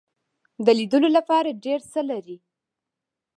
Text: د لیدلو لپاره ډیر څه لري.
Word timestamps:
د 0.65 0.67
لیدلو 0.79 1.09
لپاره 1.17 1.59
ډیر 1.65 1.79
څه 1.91 2.01
لري. 2.09 2.37